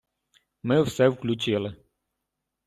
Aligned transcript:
ми 0.63 0.83
все 0.83 1.09
включили. 1.09 1.75